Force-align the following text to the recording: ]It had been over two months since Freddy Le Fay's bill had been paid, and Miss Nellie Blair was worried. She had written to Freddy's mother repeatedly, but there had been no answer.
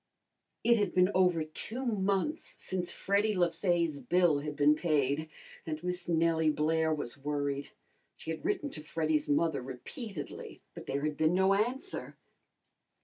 ]It 0.63 0.77
had 0.79 0.95
been 0.95 1.11
over 1.13 1.43
two 1.43 1.85
months 1.85 2.55
since 2.57 2.91
Freddy 2.91 3.37
Le 3.37 3.51
Fay's 3.51 3.99
bill 3.99 4.39
had 4.39 4.55
been 4.55 4.73
paid, 4.73 5.29
and 5.63 5.83
Miss 5.83 6.07
Nellie 6.09 6.49
Blair 6.49 6.91
was 6.91 7.19
worried. 7.19 7.69
She 8.15 8.31
had 8.31 8.43
written 8.43 8.71
to 8.71 8.81
Freddy's 8.81 9.29
mother 9.29 9.61
repeatedly, 9.61 10.59
but 10.73 10.87
there 10.87 11.03
had 11.03 11.17
been 11.17 11.35
no 11.35 11.53
answer. 11.53 12.17